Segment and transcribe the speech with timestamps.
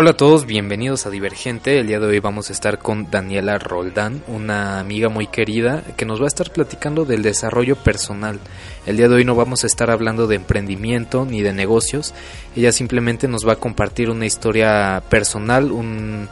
[0.00, 1.78] Hola a todos, bienvenidos a Divergente.
[1.78, 6.06] El día de hoy vamos a estar con Daniela Roldán, una amiga muy querida que
[6.06, 8.40] nos va a estar platicando del desarrollo personal.
[8.86, 12.14] El día de hoy no vamos a estar hablando de emprendimiento ni de negocios.
[12.56, 16.30] Ella simplemente nos va a compartir una historia personal, un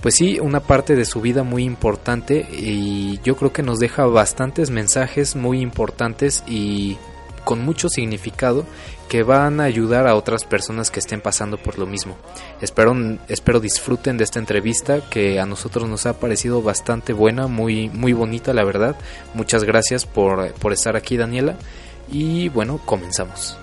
[0.00, 4.06] pues sí, una parte de su vida muy importante y yo creo que nos deja
[4.06, 6.96] bastantes mensajes muy importantes y
[7.44, 8.64] con mucho significado
[9.08, 12.16] que van a ayudar a otras personas que estén pasando por lo mismo.
[12.60, 12.94] Espero,
[13.28, 18.12] espero disfruten de esta entrevista que a nosotros nos ha parecido bastante buena, muy, muy
[18.12, 18.96] bonita la verdad.
[19.34, 21.56] Muchas gracias por, por estar aquí Daniela
[22.10, 23.58] y bueno, comenzamos.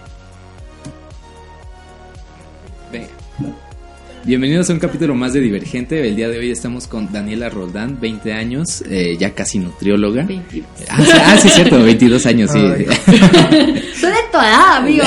[4.25, 6.07] Bienvenidos a un capítulo más de Divergente.
[6.07, 10.23] El día de hoy estamos con Daniela Roldán, 20 años, eh, ya casi nutrióloga.
[10.23, 10.65] 22.
[10.89, 12.59] Ah, sí, ah, sí, cierto, 22 años, sí.
[13.99, 15.03] Soy de tu edad, amigo.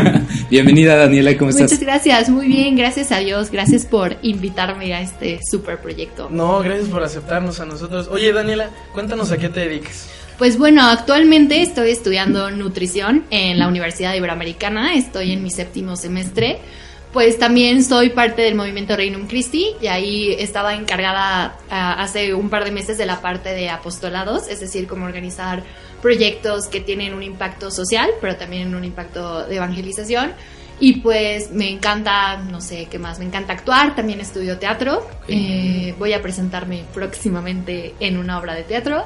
[0.50, 1.80] Bienvenida, Daniela, ¿cómo Muchas estás?
[1.80, 6.28] gracias, muy bien, gracias a Dios, gracias por invitarme a este super proyecto.
[6.30, 8.08] No, gracias por aceptarnos a nosotros.
[8.08, 10.10] Oye, Daniela, cuéntanos a qué te dedicas.
[10.36, 16.58] Pues bueno, actualmente estoy estudiando nutrición en la Universidad Iberoamericana, estoy en mi séptimo semestre.
[17.12, 22.50] Pues también soy parte del movimiento Regnum Christi y ahí estaba encargada ah, hace un
[22.50, 25.62] par de meses de la parte de apostolados, es decir, como organizar
[26.02, 30.32] proyectos que tienen un impacto social, pero también un impacto de evangelización.
[30.80, 35.92] Y pues me encanta, no sé qué más, me encanta actuar, también estudio teatro, eh,
[35.98, 39.02] voy a presentarme próximamente en una obra de teatro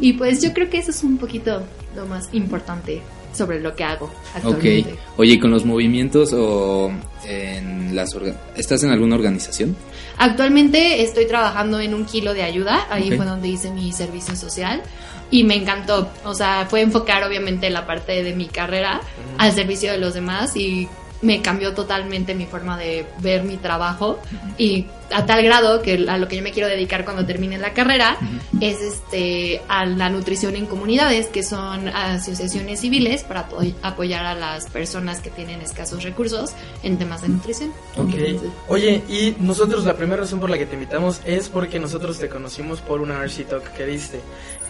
[0.00, 1.62] y pues yo creo que eso es un poquito
[1.94, 3.02] lo más importante
[3.34, 4.36] sobre lo que hago Ok.
[4.36, 4.94] actualmente.
[5.18, 6.90] Oye, ¿y con los movimientos o
[7.30, 8.16] en las
[8.56, 9.76] ¿Estás en alguna organización?
[10.18, 14.82] Actualmente estoy trabajando en un kilo de ayuda, ahí fue donde hice mi servicio social
[15.30, 19.00] y me encantó, o sea, fue enfocar obviamente la parte de mi carrera
[19.38, 20.88] al servicio de los demás y
[21.22, 24.18] me cambió totalmente mi forma de ver mi trabajo
[24.56, 27.72] y a tal grado que a lo que yo me quiero dedicar cuando termine la
[27.74, 28.16] carrera
[28.60, 34.34] es este a la nutrición en comunidades que son asociaciones civiles para apoy- apoyar a
[34.34, 37.70] las personas que tienen escasos recursos en temas de nutrición.
[37.96, 38.14] Ok.
[38.14, 42.18] Entonces, Oye, y nosotros la primera razón por la que te invitamos es porque nosotros
[42.18, 44.20] te conocimos por una RC Talk que diste.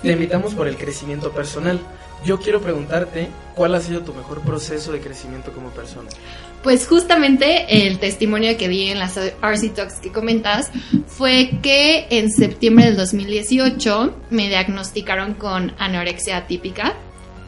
[0.02, 1.78] Te invitamos por el crecimiento personal.
[2.24, 6.10] Yo quiero preguntarte cuál ha sido tu mejor proceso de crecimiento como persona.
[6.62, 10.70] Pues justamente el testimonio que vi en las RC Talks que comentas
[11.06, 16.94] fue que en septiembre del 2018 me diagnosticaron con anorexia típica,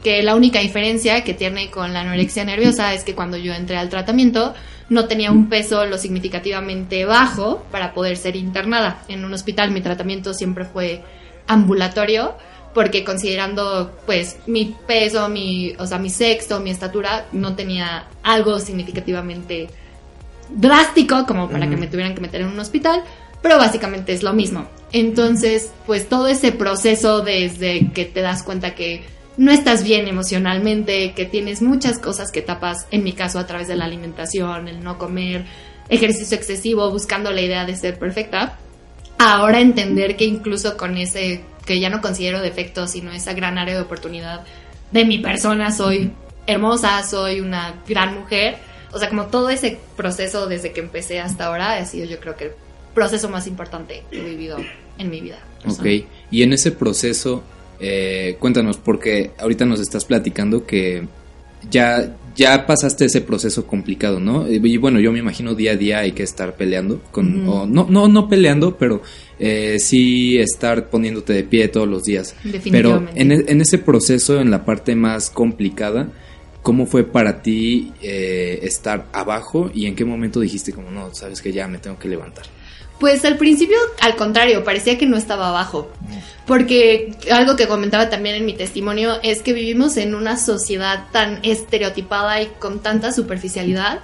[0.03, 3.77] que la única diferencia que tiene con la anorexia nerviosa es que cuando yo entré
[3.77, 4.55] al tratamiento
[4.89, 9.71] no tenía un peso lo significativamente bajo para poder ser internada en un hospital.
[9.71, 11.03] Mi tratamiento siempre fue
[11.47, 12.35] ambulatorio
[12.75, 18.59] porque considerando pues mi peso, mi, o sea, mi sexo, mi estatura, no tenía algo
[18.59, 19.69] significativamente
[20.51, 23.03] drástico como para que me tuvieran que meter en un hospital,
[23.41, 24.67] pero básicamente es lo mismo.
[24.93, 29.03] Entonces, pues todo ese proceso desde que te das cuenta que
[29.37, 33.69] no estás bien emocionalmente, que tienes muchas cosas que tapas, en mi caso a través
[33.69, 35.47] de la alimentación, el no comer,
[35.89, 38.59] ejercicio excesivo, buscando la idea de ser perfecta,
[39.19, 43.75] ahora entender que incluso con ese, que ya no considero defecto, sino esa gran área
[43.75, 44.45] de oportunidad
[44.91, 46.13] de mi persona, soy
[46.47, 48.57] hermosa, soy una gran mujer.
[48.93, 52.37] O sea, como todo ese proceso desde que empecé hasta ahora ha sido yo creo
[52.37, 52.53] que el
[52.95, 54.59] proceso más importante que he vivido
[54.99, 55.39] en mi vida.
[55.67, 55.87] Ok.
[56.31, 57.43] Y en ese proceso,
[57.81, 61.07] eh, cuéntanos, porque ahorita nos estás platicando que
[61.71, 64.51] ya, ya pasaste ese proceso complicado, ¿no?
[64.51, 67.67] Y y bueno, yo me imagino día a día hay que estar peleando con, o
[67.67, 69.03] no, no, no peleando, pero
[69.39, 72.35] eh, sí estar poniéndote de pie todos los días.
[72.43, 73.21] Pero Definitivamente.
[73.23, 76.09] en, e- en ese proceso, en la parte más complicada,
[76.63, 81.43] ¿cómo fue para ti eh, estar abajo y en qué momento dijiste como no, sabes
[81.43, 82.45] que ya me tengo que levantar?
[83.03, 85.91] Pues al principio, al contrario, parecía que no estaba abajo.
[86.47, 91.41] Porque algo que comentaba también en mi testimonio es que vivimos en una sociedad tan
[91.43, 93.99] estereotipada y con tanta superficialidad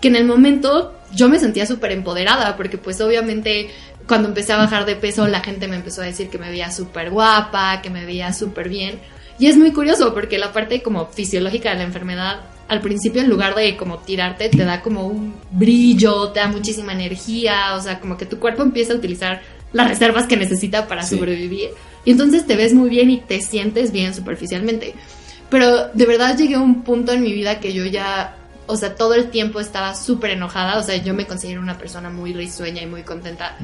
[0.00, 3.70] que en el momento yo me sentía súper empoderada porque pues obviamente
[4.08, 6.72] cuando empecé a bajar de peso la gente me empezó a decir que me veía
[6.72, 8.98] súper guapa, que me veía súper bien.
[9.38, 13.28] Y es muy curioso porque la parte como fisiológica de la enfermedad al principio en
[13.28, 17.98] lugar de como tirarte te da como un brillo, te da muchísima energía, o sea,
[17.98, 21.16] como que tu cuerpo empieza a utilizar las reservas que necesita para Sí.
[21.16, 21.70] sobrevivir.
[22.04, 24.94] Y entonces te ves muy bien y te sientes bien superficialmente.
[25.50, 28.36] Pero de verdad llegué a un punto en mi vida que yo ya,
[28.66, 32.08] o sea, todo el tiempo estaba súper enojada, o sea, yo me considero una persona
[32.08, 33.56] muy risueña y muy contenta.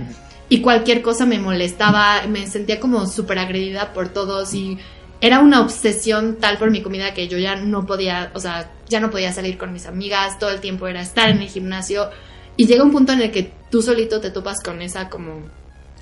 [0.48, 4.78] Y cualquier cosa me molestaba, me sentía como súper agredida por todos y
[5.20, 9.00] era una obsesión tal por mi comida que yo ya no podía, o sea, ya
[9.00, 12.10] no podía salir con mis amigas, todo el tiempo era estar en el gimnasio
[12.56, 15.42] Y llega un punto en el que tú solito te topas con esa como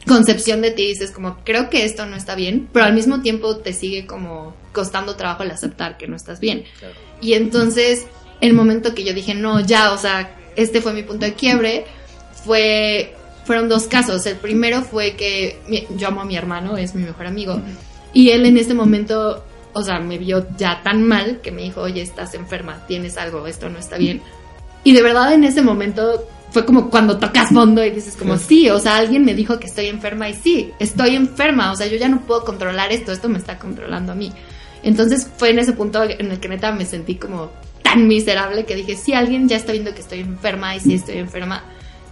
[0.06, 3.22] concepción de ti y dices como, creo que esto no está bien, pero al mismo
[3.22, 6.64] tiempo te sigue como costando trabajo el aceptar que no estás bien.
[7.20, 8.06] Y entonces,
[8.40, 11.86] el momento que yo dije, no, ya, o sea, este fue mi punto de quiebre,
[12.44, 13.14] fue,
[13.44, 14.26] fueron dos casos.
[14.26, 17.60] El primero fue que mi- yo amo a mi hermano, es mi mejor amigo,
[18.12, 21.82] y él en este momento, o sea, me vio ya tan mal que me dijo,
[21.82, 24.22] oye, estás enferma, tienes algo, esto no está bien.
[24.84, 28.70] Y de verdad en ese momento fue como cuando tocas fondo y dices como, sí,
[28.70, 31.96] o sea, alguien me dijo que estoy enferma y sí, estoy enferma, o sea, yo
[31.96, 34.32] ya no puedo controlar esto, esto me está controlando a mí.
[34.84, 37.50] Entonces fue en ese punto en el que neta me sentí como
[37.82, 41.18] tan miserable que dije, sí, alguien ya está viendo que estoy enferma y sí estoy
[41.18, 41.64] enferma,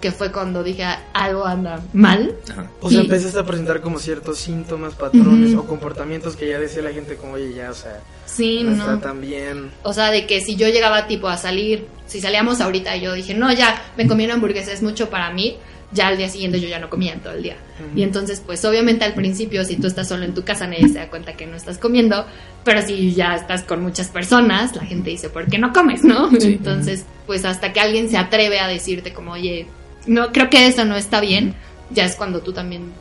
[0.03, 0.85] que fue cuando dije,
[1.15, 2.35] algo anda mal.
[2.51, 2.69] Ajá.
[2.83, 6.83] O sea, Y- empezaste a presentar como ciertos síntomas, patrones o comportamientos que ya decía
[6.83, 8.77] la gente como, oye, ya, o sea, Sí, no, no.
[8.77, 9.71] está tan bien.
[9.85, 13.13] O sea, de que si yo llegaba tipo a salir, si salíamos ahorita y yo
[13.15, 15.57] dije, no, ya, me comí una hamburguesa, es mucho para mí,
[15.93, 17.57] ya al día siguiente yo ya no comía en todo el día.
[17.95, 20.95] Y entonces, pues obviamente al principio, si tú estás solo en tu casa, nadie se
[20.99, 22.25] da cuenta que no estás comiendo,
[22.65, 26.31] pero si ya estás con muchas personas, la gente dice, ¿por qué no comes, no?
[26.41, 26.55] Sí.
[26.55, 29.67] Entonces, pues hasta que alguien se atreve a decirte como, oye,
[30.07, 31.55] no, creo que eso no está bien,
[31.91, 32.93] ya es cuando tú también,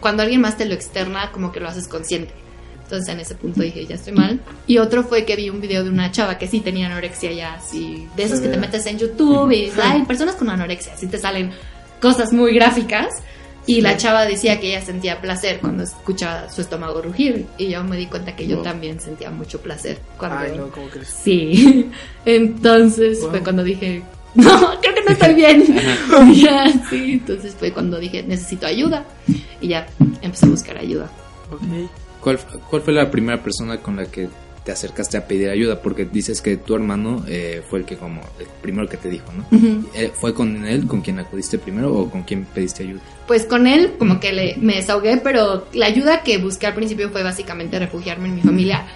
[0.00, 2.32] cuando alguien más te lo externa, como que lo haces consciente.
[2.84, 4.38] Entonces en ese punto dije, ya estoy mal.
[4.68, 7.54] Y otro fue que vi un video de una chava que sí tenía anorexia ya,
[7.54, 11.08] así, de esos que te metes en YouTube y dices, ay, personas con anorexia, así
[11.08, 11.50] te salen
[12.00, 13.08] cosas muy gráficas.
[13.68, 17.46] Y la chava decía que ella sentía placer cuando escuchaba su estómago rugir.
[17.58, 20.38] Y yo me di cuenta que yo también sentía mucho placer cuando...
[20.38, 21.08] Ay, no, ¿cómo crees?
[21.08, 21.90] Sí.
[22.24, 23.30] Entonces Wow.
[23.30, 24.04] fue cuando dije,
[24.44, 25.64] no, creo que no estoy bien.
[26.34, 27.12] ya, sí.
[27.12, 29.04] Entonces fue cuando dije, necesito ayuda.
[29.60, 29.86] Y ya
[30.20, 31.10] empecé a buscar ayuda.
[31.50, 31.90] Ok.
[32.20, 32.38] ¿Cuál,
[32.68, 34.28] ¿Cuál fue la primera persona con la que
[34.64, 35.80] te acercaste a pedir ayuda?
[35.80, 39.26] Porque dices que tu hermano eh, fue el que como el primero que te dijo,
[39.32, 39.46] ¿no?
[39.94, 43.00] Eh, ¿Fue con él con quien acudiste primero o con quien pediste ayuda?
[43.28, 47.10] Pues con él como que le, me desahogué, pero la ayuda que busqué al principio
[47.10, 48.86] fue básicamente refugiarme en mi familia.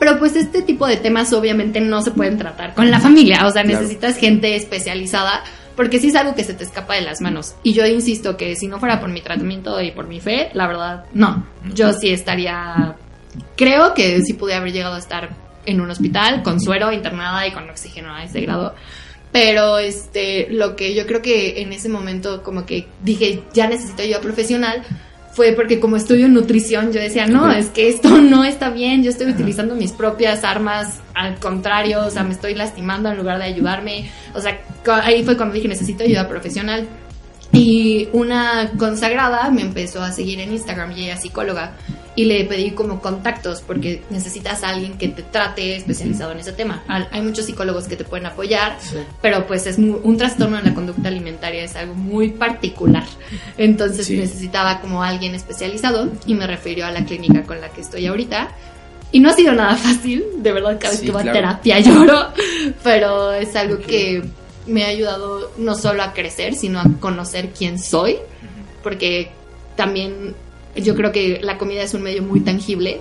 [0.00, 3.50] Pero pues este tipo de temas obviamente no se pueden tratar con la familia, o
[3.52, 3.78] sea, Claro.
[3.80, 5.44] necesitas gente especializada
[5.76, 7.54] porque sí es algo que se te escapa de las manos.
[7.62, 10.66] Y yo insisto que si no fuera por mi tratamiento y por mi fe, la
[10.66, 11.46] verdad, no.
[11.72, 12.96] Yo sí estaría,
[13.56, 15.30] creo que sí pude haber llegado a estar
[15.66, 18.74] en un hospital con suero, internada y con oxígeno a ese grado.
[19.32, 24.02] Pero este, lo que yo creo que en ese momento como que dije, ya necesito
[24.02, 24.82] ayuda profesional,
[25.32, 29.10] fue porque como estudio nutrición, yo decía, no, es que esto no está bien, yo
[29.10, 33.44] estoy utilizando mis propias armas, al contrario, o sea, me estoy lastimando en lugar de
[33.44, 34.10] ayudarme.
[34.34, 34.60] O sea,
[35.02, 36.86] ahí fue cuando dije, necesito ayuda profesional.
[37.52, 41.72] Y una consagrada me empezó a seguir en Instagram y ella es psicóloga
[42.16, 46.52] y le pedí como contactos porque necesitas a alguien que te trate especializado en ese
[46.52, 46.82] tema.
[46.88, 48.96] Hay muchos psicólogos que te pueden apoyar, Sí.
[49.22, 53.04] pero pues es mu- un trastorno en la conducta alimentaria es algo muy particular.
[53.58, 54.16] Entonces Sí.
[54.16, 58.48] necesitaba como alguien especializado y me refirió a la clínica con la que estoy ahorita.
[59.12, 61.30] Y no ha sido nada fácil, de verdad cada vez que claro.
[61.30, 62.28] a terapia lloro,
[62.84, 64.22] pero es algo que
[64.70, 68.16] me ha ayudado no solo a crecer, sino a conocer quién soy,
[68.82, 69.30] porque
[69.76, 70.34] también
[70.76, 73.00] yo creo que la comida es un medio muy tangible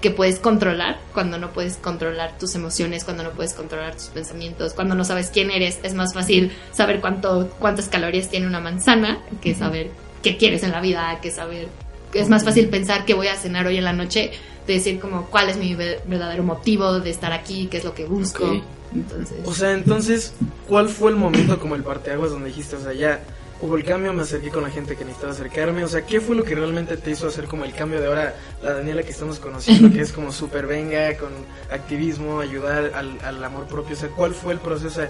[0.00, 4.72] que puedes controlar cuando no puedes controlar tus emociones, cuando no puedes controlar tus pensamientos,
[4.72, 9.18] cuando no sabes quién eres, es más fácil saber cuánto cuántas calorías tiene una manzana
[9.40, 9.90] que saber
[10.22, 11.68] qué quieres en la vida, que saber
[12.14, 14.30] es más fácil pensar qué voy a cenar hoy en la noche,
[14.66, 17.92] de decir como cuál es mi ve- verdadero motivo de estar aquí, qué es lo
[17.94, 18.46] que busco.
[18.94, 20.32] Entonces, O sea, entonces,
[20.66, 23.20] ¿cuál fue el momento como el parteaguas donde dijiste, o sea, ya
[23.60, 25.84] hubo el cambio, me acerqué con la gente que necesitaba acercarme?
[25.84, 28.34] O sea, ¿qué fue lo que realmente te hizo hacer como el cambio de ahora
[28.62, 31.30] la Daniela que estamos conociendo, que es como súper venga, con
[31.70, 33.96] activismo, ayudar al, al amor propio?
[33.96, 35.02] O sea, ¿cuál fue el proceso?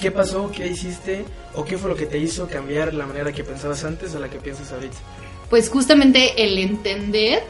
[0.00, 0.50] ¿qué pasó?
[0.50, 1.24] ¿Qué hiciste?
[1.54, 4.28] ¿O qué fue lo que te hizo cambiar la manera que pensabas antes a la
[4.28, 4.96] que piensas ahorita?
[5.50, 7.42] pues justamente el entender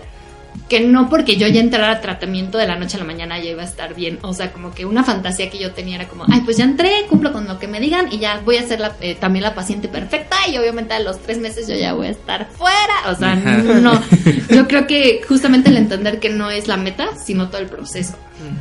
[0.71, 3.51] que no porque yo ya entrara a tratamiento de la noche a la mañana ya
[3.51, 4.19] iba a estar bien.
[4.23, 6.91] O sea, como que una fantasía que yo tenía era como, ay, pues ya entré,
[7.11, 9.55] cumplo con lo que me digan y ya voy a ser la, eh, también la
[9.55, 13.11] paciente perfecta y obviamente a los tres meses yo ya voy a estar fuera.
[13.11, 14.01] O sea, no.
[14.49, 18.15] Yo creo que justamente el entender que no es la meta, sino todo el proceso.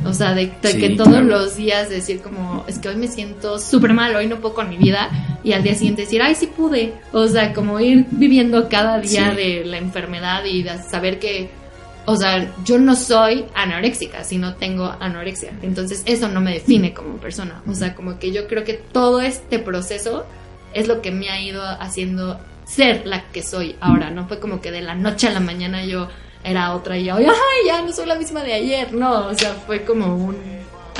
[0.04, 1.24] O sea, de, de Sí, que todos claro.
[1.26, 4.68] los días decir como, es que hoy me siento súper mal, hoy no puedo con
[4.68, 5.08] mi vida,
[5.42, 6.92] y al día siguiente decir, ay, sí pude.
[7.12, 9.36] O sea, como ir viviendo cada día Sí.
[9.36, 11.50] de la enfermedad y de saber que,
[12.06, 15.52] o sea, yo no soy anoréxica, sino tengo anorexia.
[15.62, 17.62] Entonces, eso no me define como persona.
[17.68, 20.24] O sea, como que yo creo que todo este proceso
[20.72, 24.10] es lo que me ha ido haciendo ser la que soy ahora.
[24.10, 26.08] No fue como que de la noche a la mañana yo
[26.42, 28.92] era otra y hoy, ay, ya no soy la misma de ayer.
[28.92, 30.36] No, o sea, fue como un,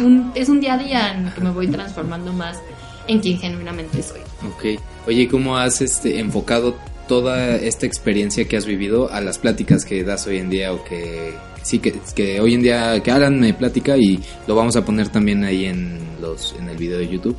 [0.00, 2.59] un es un día a día en el que me voy transformando más
[3.07, 4.21] en quien genuinamente soy.
[4.47, 4.80] Ok.
[5.07, 6.76] Oye, ¿cómo has este, enfocado
[7.11, 10.85] toda esta experiencia que has vivido a las pláticas que das hoy en día o
[10.85, 14.85] que sí que, que hoy en día que Alan me platica y lo vamos a
[14.85, 17.37] poner también ahí en los en el video de YouTube.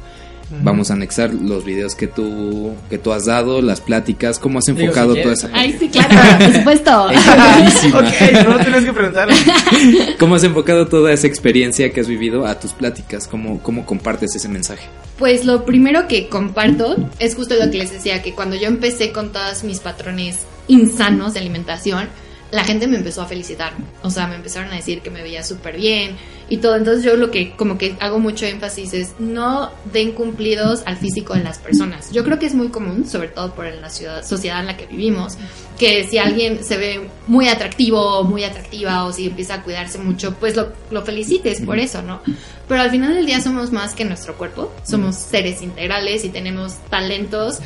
[0.61, 4.65] Vamos a anexar los videos que tú que tú has dado, las pláticas, cómo has
[4.65, 5.43] Digo, enfocado si toda quieres.
[5.45, 7.07] esa Ay, sí, claro, por supuesto.
[7.55, 7.99] Buenísima.
[7.99, 9.35] ok, no tienes que preguntarle.
[10.19, 13.29] ¿Cómo has enfocado toda esa experiencia que has vivido a tus pláticas?
[13.29, 14.83] ¿Cómo, cómo compartes ese mensaje?
[15.21, 19.11] Pues lo primero que comparto es justo lo que les decía, que cuando yo empecé
[19.11, 22.09] con todos mis patrones insanos de alimentación,
[22.51, 23.73] la gente me empezó a felicitar.
[24.03, 26.17] O sea, me empezaron a decir que me veía súper bien
[26.49, 26.75] y todo.
[26.75, 31.33] Entonces yo lo que como que hago mucho énfasis es no den cumplidos al físico
[31.33, 32.11] de las personas.
[32.11, 34.85] Yo creo que es muy común, sobre todo por la ciudad, sociedad en la que
[34.85, 35.37] vivimos,
[35.79, 39.97] que si alguien se ve muy atractivo o muy atractiva o si empieza a cuidarse
[39.97, 42.21] mucho, pues lo, lo felicites por eso, ¿no?
[42.67, 46.75] Pero al final del día somos más que nuestro cuerpo, somos seres integrales y tenemos
[46.89, 47.59] talentos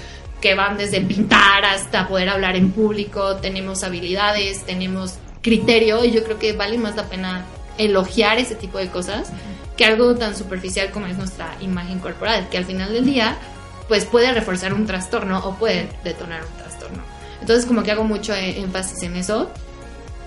[0.46, 6.24] que van desde pintar hasta poder hablar en público, tenemos habilidades, tenemos criterio y yo
[6.24, 7.46] creo que vale más la pena
[7.80, 9.32] elogiar ese tipo de cosas
[9.75, 13.40] que algo tan superficial como es nuestra imagen corporal, que al final del día
[13.88, 17.02] pues puede reforzar un trastorno o puede detonar un trastorno.
[17.42, 19.50] Entonces como que hago mucho eh, énfasis en eso.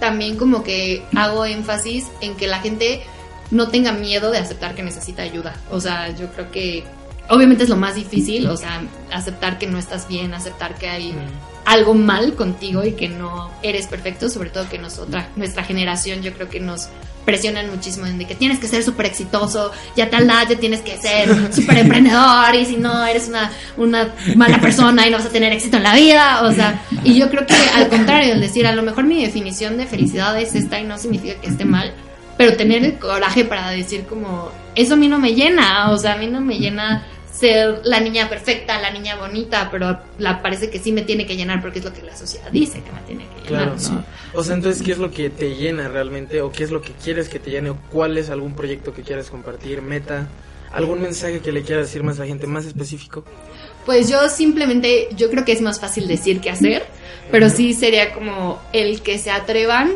[0.01, 3.05] También como que hago énfasis en que la gente
[3.53, 5.55] no tenga miedo de aceptar que necesita ayuda.
[5.71, 6.83] O sea, yo creo que
[7.29, 8.83] obviamente es lo más difícil, o sea,
[9.13, 11.15] aceptar que no estás bien, aceptar que hay
[11.65, 16.33] algo mal contigo y que no eres perfecto, sobre todo que nosotras, nuestra generación, yo
[16.33, 16.89] creo que nos
[17.27, 20.81] presionan muchísimo en de que tienes que ser súper exitoso, ya tal edad ya tienes
[20.81, 25.27] que ser súper emprendedor y si no eres una, una mala persona y no vas
[25.27, 28.41] a tener éxito en la vida, o sea, y yo creo que al contrario, el
[28.41, 31.67] decir a lo mejor mi definición de felicidad es esta y no significa que esté
[31.67, 31.93] mal,
[32.39, 36.15] pero tener el coraje para decir como, eso a mí no me llena, o sea,
[36.15, 37.05] a mí no me llena
[37.39, 41.37] ser la niña perfecta, la niña bonita, pero la parece que sí me tiene que
[41.37, 43.65] llenar porque es lo que la sociedad dice que me tiene que llenar.
[43.65, 43.79] Claro, ¿no?
[43.79, 43.93] sí.
[44.35, 46.41] O sea, entonces, ¿qué es lo que te llena realmente?
[46.43, 47.71] ¿O qué es lo que quieres que te llene?
[47.71, 49.83] ¿O cuál es algún proyecto que quieras compartir?
[49.83, 50.27] ¿Meta?
[50.73, 53.25] ¿Algún mensaje que le quieras decir más a la gente, más específico?
[53.87, 56.85] Pues yo simplemente, yo creo que es más fácil decir que hacer,
[57.31, 59.93] pero sí sería como el que se atrevan,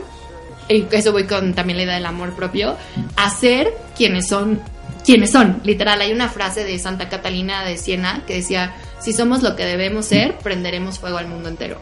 [0.70, 2.76] y eso voy con también la idea del amor propio,
[3.16, 4.62] a ser quienes son,
[5.04, 6.00] quienes son, literal.
[6.00, 10.06] Hay una frase de Santa Catalina de Siena que decía, si somos lo que debemos
[10.06, 11.78] ser, prenderemos fuego al mundo entero.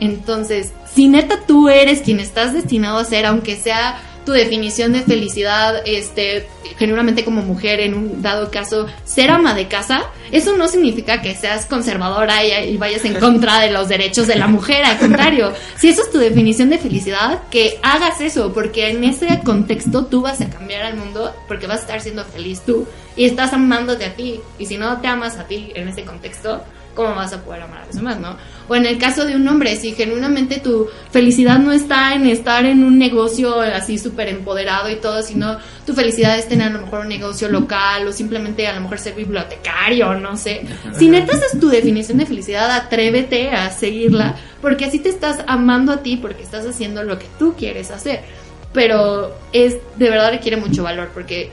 [0.00, 5.02] Entonces, si neta tú eres quien estás destinado a ser, aunque sea tu definición de
[5.02, 6.46] felicidad, este,
[6.78, 11.34] genuinamente como mujer, en un dado caso, ser ama de casa, eso no significa que
[11.34, 15.52] seas conservadora y, y vayas en contra de los derechos de la mujer, al contrario,
[15.76, 20.22] si eso es tu definición de felicidad, que hagas eso, porque en ese contexto tú
[20.22, 24.04] vas a cambiar al mundo, porque vas a estar siendo feliz tú y estás amándote
[24.04, 26.64] a ti, y si no te amas a ti en ese contexto,
[26.94, 28.36] ¿cómo vas a poder amar a los demás, no?
[28.68, 32.64] O en el caso de un hombre, si genuinamente tu felicidad no está en estar
[32.64, 36.80] en un negocio así súper empoderado y todo, sino tu felicidad es tener a lo
[36.80, 40.62] mejor un negocio local o simplemente a lo mejor ser bibliotecario, no sé.
[40.98, 45.44] Si neta esa es tu definición de felicidad, atrévete a seguirla, porque así te estás
[45.46, 48.22] amando a ti, porque estás haciendo lo que tú quieres hacer.
[48.72, 51.50] Pero es, de verdad requiere mucho valor, porque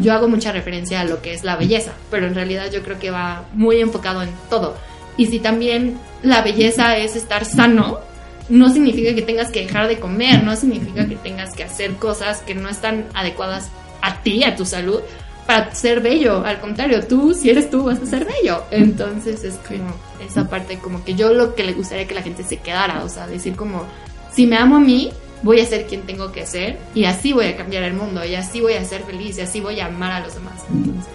[0.00, 2.98] yo hago mucha referencia a lo que es la belleza, pero en realidad yo creo
[2.98, 4.76] que va muy enfocado en todo.
[5.16, 8.00] Y si también la belleza es estar sano,
[8.48, 12.40] no significa que tengas que dejar de comer, no significa que tengas que hacer cosas
[12.40, 13.68] que no están adecuadas
[14.00, 15.00] a ti, a tu salud,
[15.46, 16.44] para ser bello.
[16.44, 18.64] Al contrario, tú, si eres tú, vas a ser bello.
[18.70, 19.94] Entonces es como
[20.26, 23.08] esa parte, como que yo lo que le gustaría que la gente se quedara, o
[23.08, 23.84] sea, decir como,
[24.32, 27.46] si me amo a mí, voy a ser quien tengo que ser y así voy
[27.46, 30.12] a cambiar el mundo y así voy a ser feliz y así voy a amar
[30.12, 30.62] a los demás.
[30.70, 31.12] Entonces,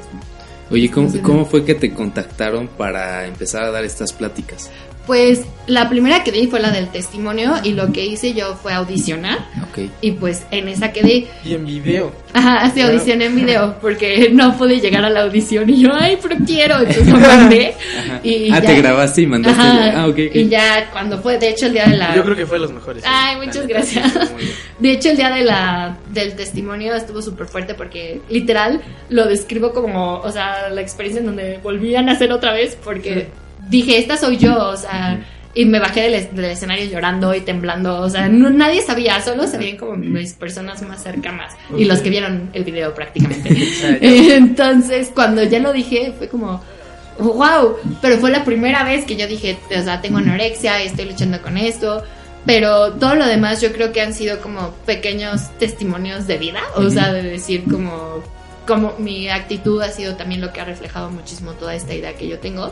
[0.69, 4.69] Oye, ¿cómo, Entonces, cómo fue que te contactaron para empezar a dar estas pláticas?
[5.08, 8.74] Pues la primera que di fue la del testimonio y lo que hice yo fue
[8.74, 9.90] audicionar Ok.
[10.02, 11.28] y pues en esa quedé.
[11.46, 12.12] Y en video.
[12.34, 12.92] Ajá, sí, Claro.
[12.92, 16.78] audicioné en video porque no pude llegar a la audición y yo, ay, pero quiero,
[16.80, 17.74] entonces lo mandé.
[18.00, 18.20] Ajá.
[18.24, 19.62] Y ah, ya- te grabaste y mandaste.
[19.62, 20.36] Ajá, Ah, ok, ok.
[20.36, 22.14] Y ya cuando fue, de hecho, el día de la...
[22.16, 23.04] Yo creo que fue de los mejores.
[23.08, 24.14] Ay, muchas gracias.
[24.80, 29.72] De hecho, el día de la, del testimonio estuvo súper fuerte porque literal lo describo
[29.72, 33.28] como, o sea, la experiencia en donde volví a nacer otra vez porque
[33.69, 35.19] dije, esta soy yo, o sea,
[35.53, 39.19] y me bajé del, es- del escenario llorando y temblando, o sea, no- nadie sabía,
[39.21, 43.50] solo sabían como mis personas más cercanas y los que vieron el video prácticamente.
[44.36, 46.62] Entonces, cuando ya lo dije, fue como,
[47.19, 51.41] wow, pero fue la primera vez que yo dije, o sea, tengo anorexia, estoy luchando
[51.41, 52.03] con esto,
[52.45, 56.89] pero todo lo demás yo creo que han sido como pequeños testimonios de vida, o
[56.89, 58.21] sea, de decir como,
[58.67, 62.27] como mi actitud ha sido también lo que ha reflejado muchísimo toda esta idea que
[62.27, 62.71] yo tengo.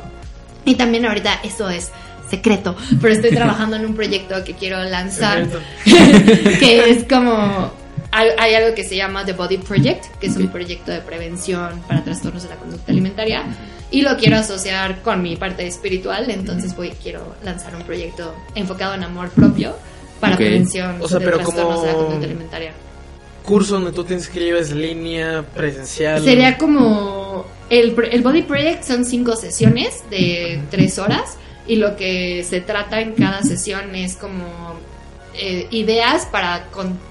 [0.66, 1.92] Y también ahorita eso es
[2.30, 5.48] secreto, pero estoy trabajando en un proyecto que quiero lanzar,
[5.86, 7.72] que es como
[8.12, 12.04] hay, algo que se llama The Body Project, que es un proyecto de prevención para
[12.04, 13.44] trastornos de la conducta alimentaria
[13.92, 18.94] y lo quiero asociar con mi parte espiritual, entonces voy quiero lanzar un proyecto enfocado
[18.94, 19.76] en amor propio
[20.20, 22.72] para prevención de trastornos de la conducta alimentaria.
[23.46, 26.24] Curso donde tú te inscribes, línea, presencial.
[26.24, 31.38] Sería como el, el Body Project son cinco sesiones de tres horas
[31.68, 34.76] y lo que se trata en cada sesión es como
[35.38, 36.68] eh, ideas para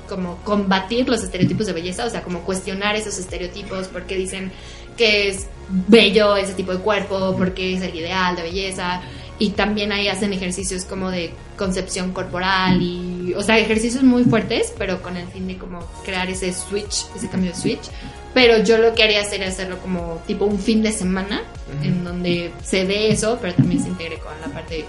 [0.08, 4.50] como combatir los estereotipos de belleza, o sea, como cuestionar esos estereotipos, porque dicen
[4.96, 9.02] que es bello ese tipo de cuerpo, porque es el ideal de belleza.
[9.38, 14.72] Y también ahí hacen ejercicios como de concepción corporal y, o sea, ejercicios muy fuertes,
[14.78, 17.90] pero con el fin de como crear ese switch, ese cambio de switch.
[18.32, 21.42] Pero yo lo que haría sería hacerlo como tipo un fin de semana,
[21.82, 24.84] en donde se ve eso, pero también se integre con la parte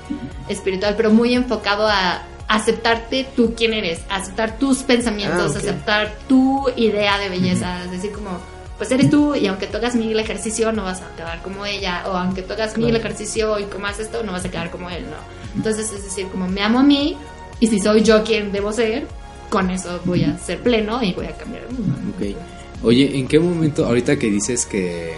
[0.49, 6.67] espiritual, pero muy enfocado a aceptarte tú quién eres, aceptar tus pensamientos, ah, aceptar tu
[6.75, 8.39] idea de belleza, es decir, como
[8.77, 12.03] pues eres tú y aunque tú hagas mil ejercicio no vas a quedar como ella
[12.08, 15.03] o aunque tú hagas mil ejercicio y comas esto no vas a quedar como él,
[15.03, 15.17] no.
[15.55, 17.17] Entonces es decir, como me amo a mí
[17.60, 19.08] y si soy yo quien debo ser,
[19.50, 21.96] con eso voy a ser pleno y voy a cambiar el mundo.
[22.15, 22.36] Okay.
[22.84, 25.13] Oye, ¿en qué momento, ahorita que dices que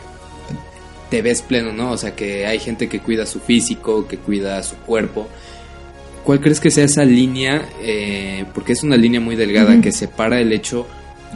[1.10, 1.92] te ves pleno, ¿no?
[1.92, 5.28] O sea, que hay gente que cuida su físico, que cuida su cuerpo.
[6.24, 7.70] ¿Cuál crees que sea esa línea?
[7.82, 10.86] Eh, porque es una línea muy delgada que separa el hecho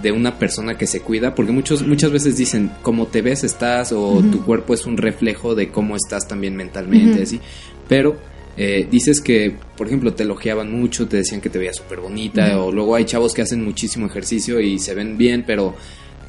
[0.01, 3.91] de una persona que se cuida, porque muchos, muchas veces dicen, cómo te ves estás
[3.91, 7.39] o tu cuerpo es un reflejo de cómo estás también mentalmente, así.
[7.87, 8.17] Pero
[8.57, 12.59] eh, dices que, por ejemplo, te elogiaban mucho, te decían que te veías súper bonita,
[12.61, 15.75] o luego hay chavos que hacen muchísimo ejercicio y se ven bien, pero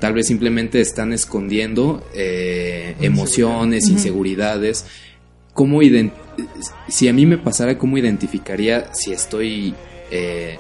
[0.01, 4.85] tal vez simplemente están escondiendo eh, emociones, inseguridades.
[5.55, 5.81] ¿Cómo
[6.89, 9.75] si a mí me pasara, cómo identificaría si estoy
[10.11, 10.59] eh,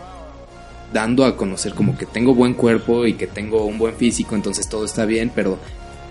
[0.92, 4.68] dando a conocer como que tengo buen cuerpo y que tengo un buen físico, entonces
[4.68, 5.58] todo está bien, pero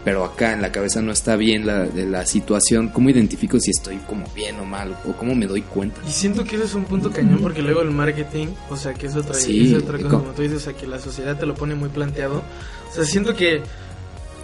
[0.04, 3.98] pero acá en la cabeza no está bien la, la situación, ¿cómo identifico si estoy
[3.98, 4.98] como bien o mal?
[5.06, 6.02] ¿O cómo me doy cuenta?
[6.08, 9.08] Y siento que eso es un punto cañón porque luego el marketing, o sea, que
[9.08, 11.54] es otra, es otra cosa, como tú dices, o sea, que la sociedad te lo
[11.54, 12.42] pone muy planteado.
[12.90, 13.62] O sea, siento que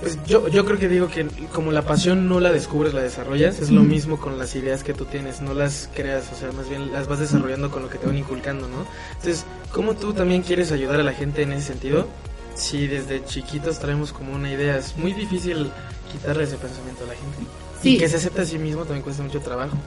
[0.02, 3.60] pues yo, yo creo que digo que como la pasión no la descubres, la desarrollas,
[3.60, 6.70] es lo mismo con las ideas que tú tienes, no las creas, o sea, más
[6.70, 8.86] bien las vas desarrollando con lo que te van inculcando, ¿no?
[9.16, 12.08] Entonces, ¿cómo tú también quieres ayudar a la gente en ese sentido?
[12.56, 15.72] Si desde chiquitos traemos como una idea, es muy difícil
[16.12, 17.52] quitarle ese pensamiento a la gente.
[17.82, 17.96] Sí.
[17.96, 19.78] Y que se acepte a sí mismo también cuesta mucho trabajo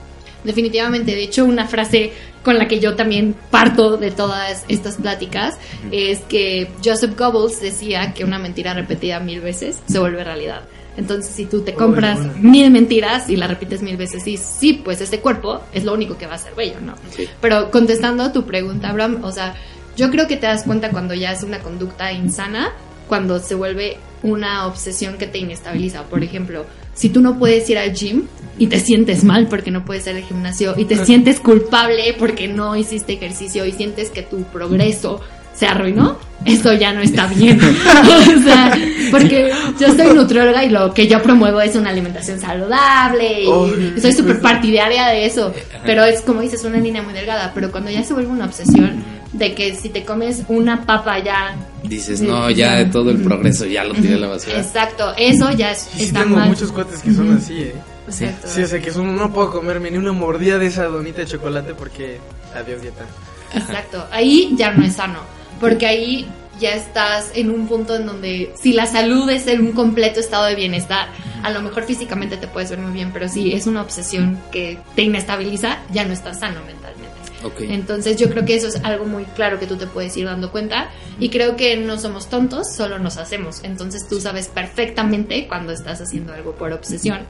[0.43, 1.15] definitivamente.
[1.15, 2.11] De hecho, una frase
[2.43, 5.57] con la que yo también parto de todas estas pláticas
[5.91, 10.61] es que Joseph Goebbels decía que una mentira repetida mil veces se vuelve realidad.
[10.97, 14.99] Entonces, si tú te compras mil mentiras y la repites mil veces, y sí, pues
[14.99, 16.95] este cuerpo es lo único que va a ser bello, ¿no?
[17.39, 19.55] Pero contestando a tu pregunta, Abraham, o sea,
[19.95, 22.73] yo creo que te das cuenta cuando ya es una conducta insana,
[23.07, 26.03] cuando se vuelve una obsesión que te inestabiliza.
[26.03, 28.27] Por ejemplo, si tú no puedes ir al gym
[28.61, 32.47] y te sientes mal porque no puedes ir al gimnasio y te sientes culpable porque
[32.47, 35.19] no hiciste ejercicio y sientes que tu progreso
[35.55, 37.59] se arruinó, eso ya no está bien.
[38.39, 38.77] o sea,
[39.09, 44.13] porque yo soy nutrióloga y lo que yo promuevo es una alimentación saludable y soy
[44.13, 45.51] súper partidaria de eso.
[45.83, 47.51] Pero es como dices, una línea muy delgada.
[47.55, 51.55] Pero cuando ya se vuelve una obsesión de que si te comes una papa ya
[51.83, 54.59] dices, no, ya todo el progreso ya lo tiré a la basura.
[54.59, 57.75] Exacto, eso ya es, sí, tengo muchos cuates que son así, ¿eh?
[58.11, 58.27] Sí.
[58.45, 61.27] sí, o sea, que son, no puedo comerme ni una mordida de esa donita de
[61.27, 62.19] chocolate porque
[62.55, 63.05] adiós dieta.
[63.53, 65.19] Exacto, ahí ya no es sano,
[65.59, 66.27] porque ahí
[66.59, 70.45] ya estás en un punto en donde si la salud es en un completo estado
[70.45, 71.09] de bienestar,
[71.43, 74.77] a lo mejor físicamente te puedes ver muy bien, pero si es una obsesión que
[74.95, 77.11] te inestabiliza, ya no estás sano mentalmente.
[77.59, 80.51] Entonces yo creo que eso es algo muy claro que tú te puedes ir dando
[80.51, 83.63] cuenta y creo que no somos tontos, solo nos hacemos.
[83.63, 87.21] Entonces tú sabes perfectamente cuando estás haciendo algo por obsesión.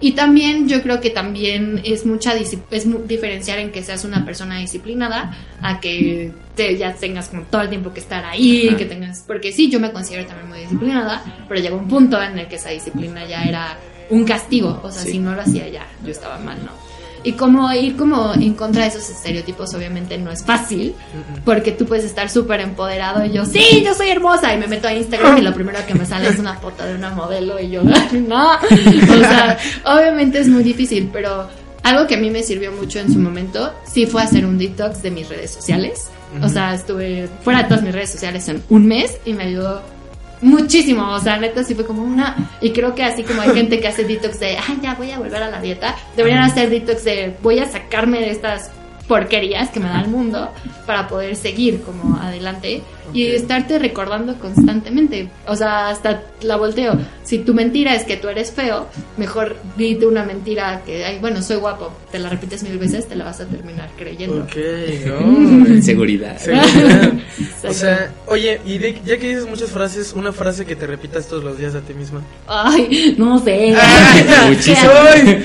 [0.00, 4.58] Y también yo creo que también es mucha es diferenciar en que seas una persona
[4.58, 9.24] disciplinada a que te, ya tengas como todo el tiempo que estar ahí, que tengas
[9.26, 12.56] porque sí, yo me considero también muy disciplinada, pero llegó un punto en el que
[12.56, 13.76] esa disciplina ya era
[14.10, 16.72] un castigo, o sea, si no lo hacía ya, yo estaba mal, ¿no?
[17.24, 20.94] Y como ir como en contra de esos estereotipos obviamente no es fácil,
[21.44, 24.88] porque tú puedes estar súper empoderado y yo, sí, yo soy hermosa, y me meto
[24.88, 27.70] a Instagram y lo primero que me sale es una foto de una modelo y
[27.70, 31.48] yo, no, o sea, obviamente es muy difícil, pero
[31.82, 35.02] algo que a mí me sirvió mucho en su momento, sí fue hacer un detox
[35.02, 36.08] de mis redes sociales,
[36.42, 39.82] o sea, estuve fuera de todas mis redes sociales en un mes y me ayudó
[40.40, 42.36] Muchísimo, o sea, neta sí fue como una...
[42.60, 45.18] Y creo que así como hay gente que hace detox de, ay, ya voy a
[45.18, 48.70] volver a la dieta, deberían hacer detox de, voy a sacarme de estas
[49.08, 50.52] porquerías que me da el mundo
[50.86, 55.28] para poder seguir como adelante y estarte recordando constantemente.
[55.46, 56.98] O sea, hasta la volteo.
[57.24, 61.42] Si tu mentira es que tú eres feo, mejor dite una mentira que, ay, bueno,
[61.42, 61.92] soy guapo.
[62.10, 64.42] Te la repites mil veces, te la vas a terminar creyendo.
[64.44, 64.56] Ok,
[65.06, 65.82] no.
[65.82, 66.38] Seguridad.
[66.38, 67.12] Seguridad.
[67.68, 71.26] o sea, oye, y de- ya que dices muchas frases, una frase que te repitas
[71.28, 72.22] todos los días a ti misma.
[72.46, 73.74] Ay, no sé.
[74.48, 74.90] Muchísimo.
[75.12, 75.44] ¡Ay!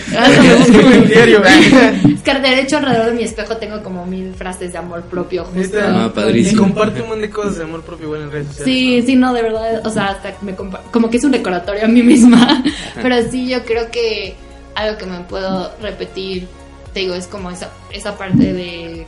[1.07, 1.43] Diario.
[1.43, 5.45] Es que de hecho alrededor de mi espejo tengo como mil frases de amor propio
[5.45, 5.77] justo.
[5.81, 6.61] Ah, padrísimo.
[6.61, 8.73] Y comparte un montón de cosas de amor propio igual en redes sociales.
[8.73, 11.87] Sí, sí, no, de verdad, o sea, hasta me como que es un recordatorio a
[11.87, 12.63] mí misma,
[13.01, 14.35] pero sí, yo creo que
[14.75, 16.47] algo que me puedo repetir,
[16.93, 19.07] te digo, es como esa, esa parte de,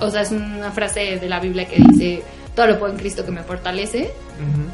[0.00, 2.22] o sea, es una frase de la Biblia que dice,
[2.54, 4.10] todo lo puedo en Cristo que me fortalece,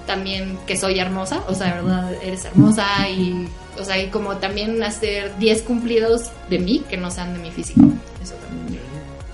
[0.07, 3.47] también que soy hermosa, o sea, de verdad eres hermosa y,
[3.79, 7.51] o sea, y como también hacer 10 cumplidos de mí que no sean de mi
[7.51, 7.83] físico,
[8.23, 8.88] eso también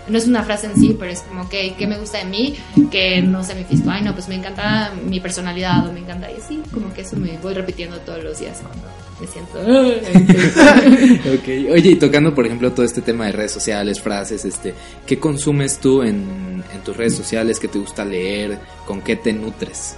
[0.09, 2.57] no es una frase en sí, pero es como que, ¿qué me gusta de mí?
[2.91, 3.91] Que no sé mi físico.
[3.91, 6.31] Ay, no, pues me encanta mi personalidad o me encanta.
[6.31, 8.87] Y así, como que eso me voy repitiendo todos los días cuando
[9.21, 9.59] me siento.
[11.35, 14.75] Ok, oye, y tocando por ejemplo todo este tema de redes sociales, frases, este,
[15.07, 17.59] ¿qué consumes tú en, en tus redes sociales?
[17.59, 18.59] ¿Qué te gusta leer?
[18.87, 19.97] ¿Con qué te nutres?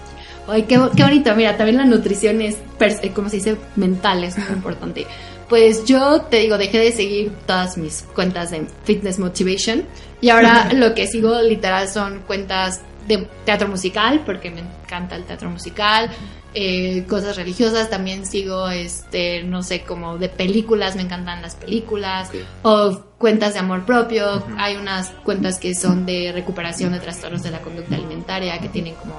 [0.49, 1.35] Ay, qué, qué bonito.
[1.35, 5.07] Mira, también la nutrición es, eh, como se dice, mental, es muy importante.
[5.49, 9.85] Pues yo te digo, dejé de seguir todas mis cuentas de Fitness Motivation
[10.21, 15.25] y ahora lo que sigo literal son cuentas de teatro musical, porque me encanta el
[15.25, 16.11] teatro musical,
[16.55, 22.31] eh, cosas religiosas, también sigo, este, no sé, como de películas, me encantan las películas,
[22.63, 27.51] o cuentas de amor propio, hay unas cuentas que son de recuperación de trastornos de
[27.51, 29.15] la conducta alimentaria, que tienen como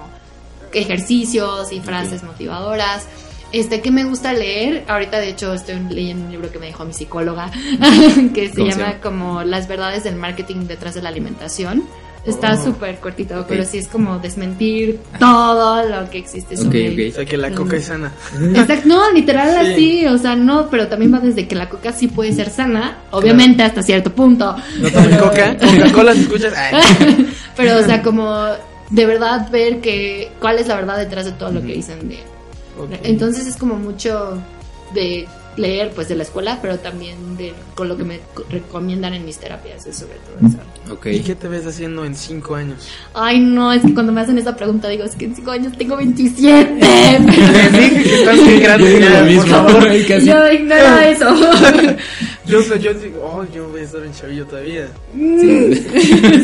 [0.73, 3.05] ejercicios y frases motivadoras.
[3.51, 4.83] Este, que me gusta leer?
[4.88, 7.49] Ahorita, de hecho, estoy leyendo un libro que me dejó mi psicóloga,
[8.33, 11.83] que se ¿Cómo se llama como Las verdades del marketing detrás de la alimentación.
[12.25, 12.65] Está Oh.
[12.65, 17.07] súper cortito, pero sí es como desmentir todo lo que existe Ok, sobre...
[17.07, 17.12] ok.
[17.13, 18.12] O sea, que la coca es sana.
[18.53, 19.71] Exacto, no, literal Sí.
[19.71, 22.97] así, o sea, no, pero también va desde que la coca sí puede ser sana,
[23.12, 24.57] obviamente hasta cierto punto.
[24.77, 25.55] No tomen Pero- coca.
[25.62, 26.53] Coca-Cola, si escuchas.
[27.55, 28.45] Pero, o sea, como
[28.89, 32.19] de verdad ver que cuál es la verdad detrás de todo lo que dicen de...
[32.77, 32.91] Ok.
[33.03, 34.41] Entonces es como mucho
[34.93, 39.15] de leer pues de la escuela, pero también de con lo que me co- recomiendan
[39.15, 40.93] en mis terapias, es sobre todo eso.
[40.93, 41.07] Ok.
[41.07, 42.87] ¿Y qué te ves haciendo en cinco años?
[43.15, 45.73] Ay, no, es que cuando me hacen esa pregunta digo, es que en cinco años
[45.75, 46.75] tengo 27.
[46.79, 49.41] Les dije que estás muy grande ya, lo mismo.
[49.41, 49.87] por favor.
[49.89, 50.25] Ay, casi.
[50.27, 51.35] Yo ignoro eso.
[52.47, 54.87] Yo, yo digo, oh, yo voy a estar en chavillo todavía.
[55.13, 55.85] Sí.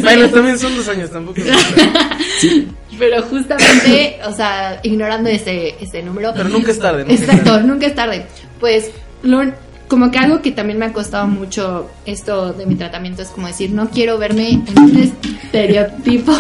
[0.02, 1.40] Bueno, también son dos años, tampoco.
[1.40, 2.66] mucho.
[3.00, 6.32] Pero justamente, o sea, ignorando ese, ese número.
[6.36, 7.68] Pero nunca es tarde, nunca es Exacto, tarde.
[7.68, 8.26] nunca es tarde.
[8.60, 8.92] Pues,
[9.24, 9.52] lo-
[9.88, 13.48] como que algo que también me ha costado mucho esto de mi tratamiento es como
[13.48, 16.32] decir, no quiero verme en un estereotipo.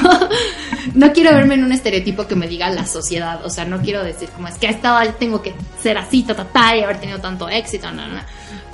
[0.95, 3.45] no quiero verme en un estereotipo que me diga la sociedad.
[3.45, 6.23] O sea, no quiero decir como es que a esta edad tengo que ser así,
[6.23, 7.91] ta, ta, ta, y haber tenido tanto éxito.
[7.91, 8.21] No, no, no.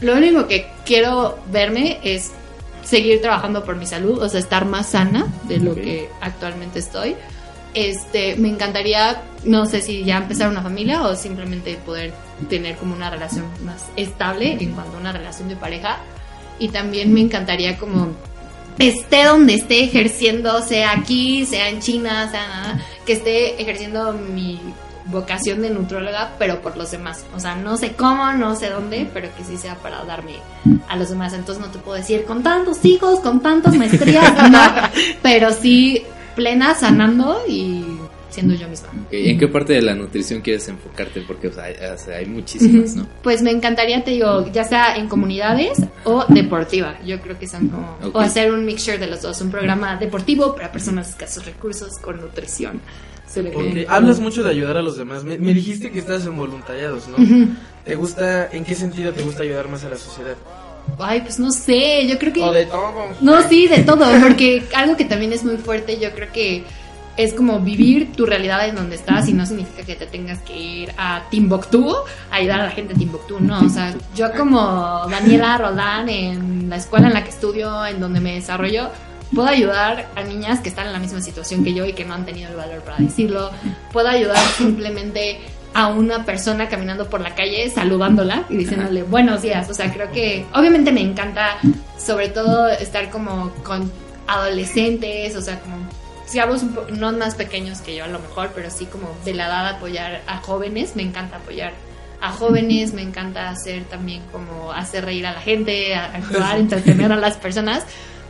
[0.02, 2.32] Lo único que quiero verme es
[2.84, 7.16] seguir trabajando por mi salud, o sea, estar más sana de lo que actualmente estoy.
[7.74, 12.14] Este, me encantaría, no sé si ya empezar una familia o simplemente poder
[12.50, 15.98] tener como una relación más estable en cuanto a una relación de pareja.
[16.58, 18.14] Y también me encantaría como
[18.80, 24.60] esté donde esté ejerciendo, sea aquí, sea en China, sea nada, que esté ejerciendo mi
[25.06, 27.26] vocación de nutróloga, pero por los demás.
[27.36, 30.36] O sea, no sé cómo, no sé dónde, pero que sí sea para darme
[30.88, 31.34] a los demás.
[31.34, 34.60] Entonces no te puedo decir con tantos hijos, con tantas maestrías, no,
[35.22, 36.04] pero sí
[36.36, 37.84] plena, sanando y
[38.30, 38.90] siendo yo misma.
[38.90, 41.22] Ok, ¿En qué parte de la nutrición quieres enfocarte?
[41.22, 43.08] Porque o sea, hay, o sea, hay muchísimas, ¿no?
[43.24, 46.98] Pues me encantaría, te digo, ya sea en comunidades o deportiva.
[47.06, 47.98] Yo creo que son como.
[48.14, 49.42] O hacer un mixture de los dos.
[49.42, 52.82] Un programa deportivo para personas de escasos recursos con nutrición.
[53.28, 55.24] Sería Ok, como- Hablas mucho de ayudar a los demás.
[55.24, 57.18] Me, me dijiste que estás en voluntariados, ¿no?
[57.86, 60.36] ¿Te gusta, en qué sentido te gusta ayudar más a la sociedad?
[60.98, 62.08] Ay, pues no sé.
[62.08, 62.42] Yo creo que.
[62.42, 62.94] O de todo.
[63.22, 66.64] No, sí, de todo, porque algo que también es muy fuerte, yo creo que
[67.20, 70.56] es como vivir tu realidad en donde estás y no significa que te tengas que
[70.56, 71.94] ir a Timbuktu
[72.32, 76.70] a ayudar a la gente de Timbuktu, no, o sea, yo como Daniela Roldán en
[76.70, 78.90] la escuela en la que estudio, en donde me desarrollo,
[79.36, 82.14] puedo ayudar a niñas que están en la misma situación que yo y que no
[82.14, 83.52] han tenido el valor para decirlo,
[83.92, 85.42] puedo ayudar simplemente
[85.80, 89.70] a una persona caminando por la calle saludándola y diciéndole buenos días.
[89.70, 91.58] O sea, creo que obviamente me encanta
[91.98, 93.90] sobre todo estar como con
[94.28, 95.78] adolescentes, o sea, como
[96.34, 99.68] digamos, no más pequeños que yo a lo mejor, pero sí como de la edad
[99.70, 101.72] apoyar a jóvenes, me encanta apoyar
[102.20, 107.16] a jóvenes, me encanta hacer también como hacer reír a la gente, actuar, entretener a
[107.16, 107.86] las personas,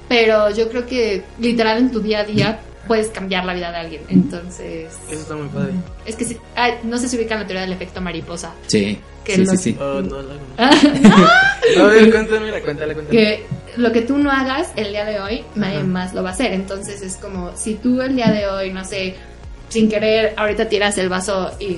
[0.08, 3.78] pero yo creo que literal en tu día a día puedes cambiar la vida de
[3.78, 4.92] alguien, entonces...
[5.10, 5.74] Eso está muy padre.
[6.06, 8.52] Es que sí- ay, no sé si ubican la teoría del efecto mariposa.
[8.68, 9.78] Sí, Que sí, sí, sí.
[9.80, 10.34] Oh, no, la
[11.80, 13.10] A ver, cuéntame, cuéntale, cuéntale.
[13.10, 13.46] que
[13.78, 15.86] lo que tú no hagas el día de hoy, nadie Ajá.
[15.86, 16.52] más lo va a hacer.
[16.54, 19.16] Entonces es como si tú el día de hoy, no sé,
[19.70, 21.78] sin querer, ahorita tiras el vaso y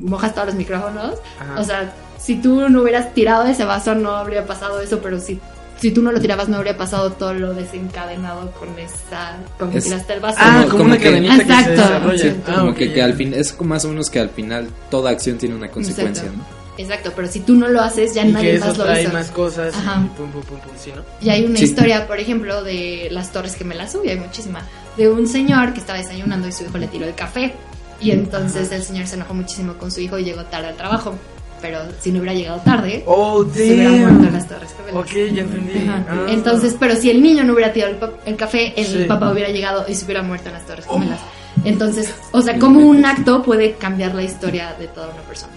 [0.00, 1.16] mojas todos los micrófonos.
[1.38, 1.60] Ajá.
[1.60, 5.38] O sea, si tú no hubieras tirado ese vaso, no habría pasado eso, pero si,
[5.80, 9.36] si tú no lo tirabas, no habría pasado todo lo desencadenado con esa.
[9.58, 10.38] con que Es- tiraste el vaso.
[10.40, 12.34] Ah, como- como, como una que- cadenita que se Exacto, desarrolla.
[12.46, 12.94] Ah, Como que, ya.
[12.94, 16.24] que al fin, es más o menos que al final toda acción tiene una consecuencia,
[16.24, 16.44] Exacto.
[16.52, 16.60] ¿no?
[16.78, 19.12] Exacto, pero si tú no lo haces, ya y que nadie eso más lo hizo.
[19.12, 20.00] más cosas Ajá.
[20.02, 21.02] y pum, pum, pum, pum, ¿sí, no?
[21.20, 21.64] Y hay una Sí.
[21.64, 24.62] historia, por ejemplo, de las Torres Gemelas, uy, hay muchísima,
[24.96, 27.54] de un señor que estaba desayunando y su hijo le tiró el café.
[28.00, 28.76] Y entonces Ajá.
[28.76, 31.16] el señor se enojó muchísimo con su hijo y llegó tarde al trabajo.
[31.60, 34.94] Pero si no hubiera llegado tarde, Oh, se hubiera muerto en las Torres Gemelas.
[35.04, 35.72] Ok, ya entendí.
[35.88, 36.26] Ah.
[36.28, 39.04] Entonces, pero si el niño no hubiera tirado el, pa- el café, el Sí.
[39.06, 41.20] papá hubiera llegado y se hubiera muerto en las Torres Gemelas.
[41.64, 45.52] Entonces, o sea, como un acto puede cambiar la historia de toda una persona.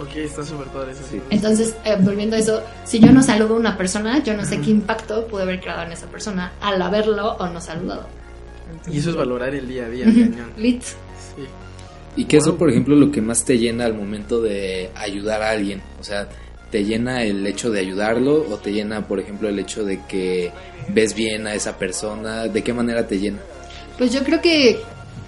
[0.00, 1.02] Ok, está súper padre eso.
[1.10, 1.20] Sí.
[1.30, 4.60] Entonces, eh, volviendo a eso, si yo no saludo a una persona, yo no sé
[4.60, 8.06] qué impacto pude haber creado en esa persona al haberlo o no saludado.
[8.90, 10.20] Y eso es valorar el día a día, Ujú.
[10.20, 10.52] cañón.
[10.56, 10.82] Lit.
[10.82, 11.44] Sí.
[12.16, 15.50] Y que eso, por ejemplo, lo que más te llena al momento de ayudar a
[15.50, 15.82] alguien.
[16.00, 16.28] O sea,
[16.70, 20.50] ¿te llena el hecho de ayudarlo o te llena, por ejemplo, el hecho de que
[20.88, 22.48] ves bien a esa persona?
[22.48, 23.38] ¿De qué manera te llena?
[23.98, 24.80] Pues yo creo que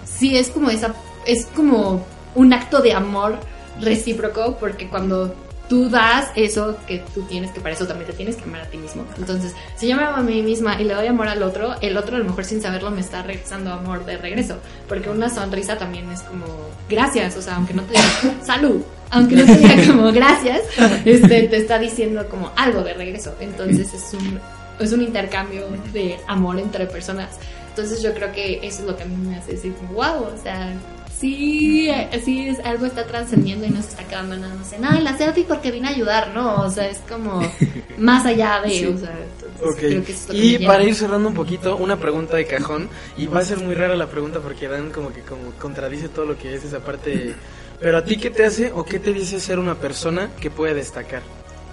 [0.03, 3.39] sí es como esa, es como un acto de amor
[3.79, 5.35] recíproco, porque cuando
[5.69, 8.65] tú das eso que tú tienes, que para eso también te tienes que amar a
[8.65, 9.05] ti mismo.
[9.17, 11.95] Entonces, si yo me amo a mí misma y le doy amor al otro, el
[11.95, 15.77] otro a lo mejor sin saberlo me está regresando amor de regreso, porque una sonrisa
[15.77, 16.45] también es como
[16.89, 20.61] gracias, o sea, aunque no te diga salud, aunque no te diga como gracias,
[21.05, 23.35] este, te está diciendo como algo de regreso.
[23.39, 24.39] Entonces es un,
[24.79, 27.37] es un intercambio de amor entre personas.
[27.69, 30.37] Entonces yo creo que eso es lo que a mí me hace decir wow, o
[30.41, 30.73] sea,
[31.19, 31.89] sí,
[32.23, 35.17] sí es algo está trascendiendo y no se está quedando nada más en, ay, la
[35.17, 36.61] selfie porque vine a ayudar, ¿no?
[36.63, 37.41] O sea, es como
[37.97, 38.85] más allá de, Sí.
[38.85, 42.37] o sea, entonces creo que es que Y para ir cerrando un poquito, una pregunta
[42.37, 42.89] de cajón.
[43.17, 46.25] Y va a ser muy rara la pregunta porque Dan como que como contradice todo
[46.25, 47.35] lo que es esa parte.
[47.79, 50.73] Pero a ti, ¿qué te hace o qué te dice ser una persona que puede
[50.73, 51.21] destacar?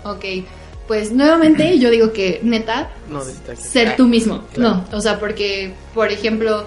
[0.05, 0.25] Ok,
[0.87, 3.23] pues nuevamente yo digo que neta, No
[3.57, 4.45] ser tú mismo.
[4.55, 4.85] claro.
[4.91, 6.65] No, o sea, porque, por ejemplo,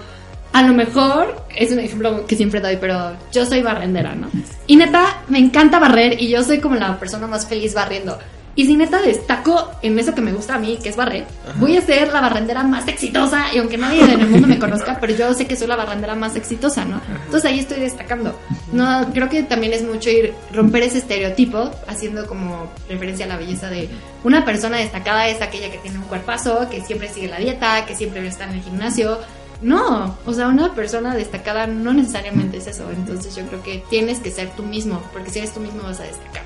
[0.52, 4.28] a lo mejor, es un ejemplo que siempre doy, pero yo soy barrendera, ¿no?
[4.66, 8.18] Y neta, me encanta barrer y yo soy como la persona más feliz barriendo.
[8.56, 11.24] Y si neta destaco en eso que me gusta a mí, que es barrer,
[11.56, 14.98] voy a ser la barrendera más exitosa y aunque nadie en el mundo me conozca,
[15.00, 17.00] pero yo sé que soy la barrendera más exitosa, ¿no?
[17.26, 18.36] Entonces ahí estoy destacando.
[18.72, 23.36] No, creo que también es mucho ir romper ese estereotipo, haciendo como referencia a la
[23.36, 23.88] belleza de
[24.24, 27.94] una persona destacada es aquella que tiene un cuerpazo, que siempre sigue la dieta, que
[27.94, 29.18] siempre está en el gimnasio.
[29.62, 32.90] No, o sea, una persona destacada no necesariamente es eso.
[32.90, 36.00] Entonces yo creo que tienes que ser tú mismo, porque si eres tú mismo vas
[36.00, 36.44] a destacar,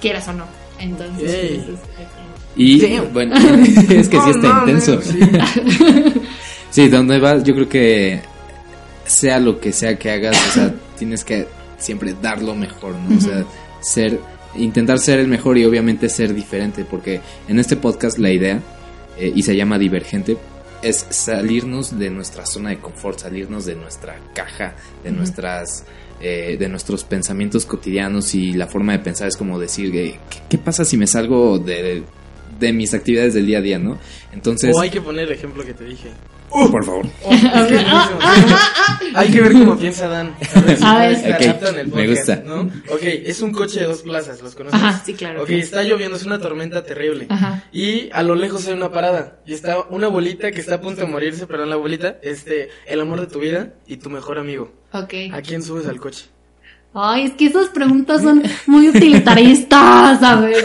[0.00, 0.44] quieras o no.
[0.78, 1.78] Entonces, eso es-
[2.56, 3.12] Y Damn.
[3.12, 3.36] bueno,
[3.88, 4.96] es que sí está no, intenso.
[4.96, 5.20] no, sí.
[6.70, 8.20] Sí, donde vas, yo creo que
[9.04, 13.16] sea lo que sea que hagas, o sea, tienes que siempre dar lo mejor, ¿no?
[13.16, 13.44] O sea,
[13.80, 14.20] ser,
[14.54, 18.60] intentar ser el mejor y obviamente ser diferente, porque en este podcast la idea,
[19.18, 20.36] eh, y se llama Divergente,
[20.82, 25.84] es salirnos de nuestra zona de confort, salirnos de nuestra caja, de nuestras...
[26.22, 30.18] eh, de nuestros pensamientos cotidianos y la forma de pensar es como decir, ¿qué,
[30.50, 32.02] qué pasa si me salgo de,
[32.58, 33.98] de mis actividades del día a día, no?
[34.32, 36.10] Entonces, O hay que poner el ejemplo que te dije.
[36.50, 37.06] Por favor.
[37.28, 38.18] Que es buenísimo.
[39.14, 40.34] Hay que ver cómo piensa Dan.
[40.82, 41.58] A ver si A ver.
[41.68, 42.42] En el me podcast, gusta.
[42.44, 42.60] ¿no?
[42.92, 44.80] Ok, es un coche de dos plazas, ¿los conoces?
[44.80, 45.42] Ajá, sí, claro.
[45.42, 47.26] Ok, está lloviendo, es una tormenta terrible.
[47.28, 47.64] Ajá.
[47.72, 49.38] Y a lo lejos hay una parada.
[49.46, 53.00] Y está una abuelita que está a punto de morirse, pero la abuelita, este, el
[53.00, 54.72] amor de tu vida y tu mejor amigo.
[54.92, 55.14] Ok.
[55.32, 56.26] ¿A quién subes al coche?
[56.92, 60.64] Ay, es que esas preguntas son muy utilitaristas, a ver.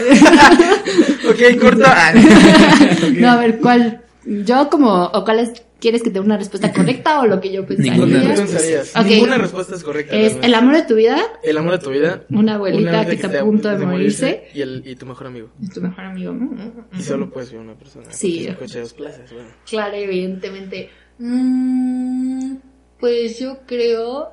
[1.28, 2.12] Ok, corta.
[3.14, 4.02] No, a ver, ¿cuál?
[4.24, 7.52] Yo como, o cuál es, ¿quieres que te dé una respuesta correcta o lo que
[7.52, 7.92] yo pensaría?
[7.94, 8.56] Ninguna ¿Qué respuesta.
[8.58, 8.96] pensarías?
[8.96, 9.06] Ok.
[9.06, 10.16] Ninguna respuesta es correcta.
[10.16, 12.22] Es el amor de tu vida, El amor de tu vida.
[12.30, 15.48] una abuelita una que está a punto de morirse, Y, el, y tu mejor amigo.
[15.62, 16.72] es tu mejor amigo, ¿no?
[16.98, 18.06] Y solo puedes ver una persona.
[18.10, 18.48] Sí.
[18.58, 19.48] coche dos plazas, bueno.
[19.68, 20.90] Claro, evidentemente.
[21.18, 22.54] Mm,
[22.98, 24.30] pues yo creo...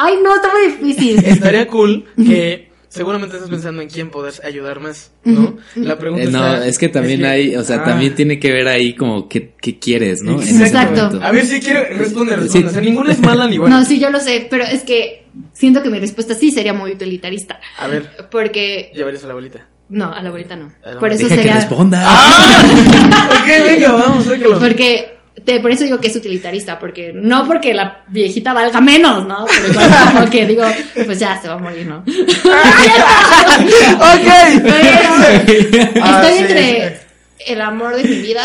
[0.00, 1.18] Ay, no, está muy difícil.
[1.24, 5.56] Estaría cool que seguramente estás pensando en quién poder ayudar más, ¿no?
[5.76, 7.84] La pregunta Eh, no, está- es que también hay, o sea, Ah.
[7.84, 10.40] también tiene que ver ahí como qué, qué quieres, ¿no?
[10.42, 11.20] Exacto.
[11.22, 12.44] A ver si quiero responder, Sí.
[12.44, 12.68] responde.
[12.68, 13.78] O sea, ninguna es mala ni buena.
[13.80, 16.92] No, sí, yo lo sé, pero es que siento que mi respuesta sí sería muy
[16.92, 17.60] utilitarista.
[17.78, 19.66] A ver, Porque, llevarías a la abuelita.
[19.90, 20.72] no, a la abuelita no.
[20.84, 21.54] La Por eso Deja que sería...
[21.56, 22.08] responda.
[23.42, 24.24] ok, venga, vamos.
[24.60, 29.26] Porque, te- por eso digo que es utilitarista, porque no porque la viejita valga menos,
[29.26, 29.46] ¿no?
[29.46, 30.64] Pero igual como que digo,
[31.06, 31.98] pues ya se va a morir, ¿no?
[32.06, 32.06] ok.
[34.62, 37.04] Pero Ah, estoy sí, entre sí.
[37.46, 38.42] el amor de mi vida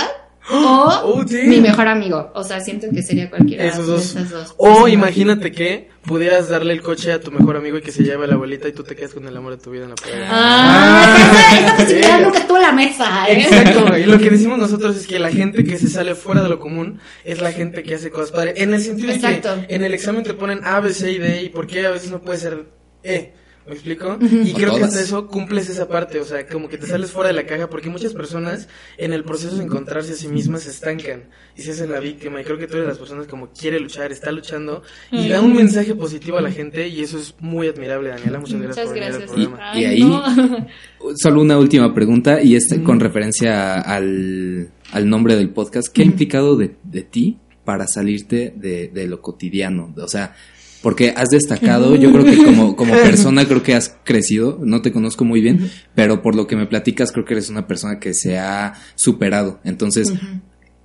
[0.52, 2.32] o Oh, mi mejor amigo.
[2.36, 4.06] O sea, siento que sería cualquiera Esos de dos.
[4.16, 4.54] esas dos.
[4.58, 8.26] O imagínate que pudieras darle el coche a tu mejor amigo y que se lleve
[8.26, 9.96] a la abuelita y tú te quedas con el amor de tu vida en la
[9.96, 10.28] playa.
[10.30, 13.42] Ah, esa, esa posibilidad nunca estuvo en la mesa, ¿eh?
[13.42, 16.50] Exacto, y lo que decimos nosotros es que la gente que se sale fuera de
[16.50, 18.56] lo común es la gente que hace cosas padres.
[18.58, 21.44] En el sentido de que en el examen te ponen A, B, C y D,
[21.44, 22.66] y por qué a veces no puede ser
[23.04, 23.34] E.
[23.66, 24.18] ¿Me explico?
[24.22, 27.30] Y creo que hasta eso cumples esa parte, o sea, como que te sales fuera
[27.30, 30.72] de la caja, porque muchas personas en el proceso de encontrarse a sí mismas se
[30.72, 32.42] estancan y se hacen la víctima.
[32.42, 35.40] Y creo que tú eres de las personas como quiere luchar, está luchando y da
[35.42, 38.40] un mensaje positivo a la gente, y eso es muy admirable, Daniela.
[38.40, 39.32] Muchas gracias Muchas por venir al gracias.
[39.32, 39.80] programa.
[39.80, 40.68] Y ahí- no.
[41.18, 45.88] Solo una última pregunta y es con referencia al, al nombre del podcast.
[45.88, 49.94] ¿Qué ha implicado de, de ti para salirte de, de lo cotidiano?
[49.98, 50.36] O sea,
[50.84, 54.92] porque has destacado, yo creo que como, como persona creo que has crecido, no te
[54.92, 58.14] conozco muy bien, pero por lo que me platicas creo que eres una persona que
[58.14, 59.62] se ha superado.
[59.64, 60.12] Entonces,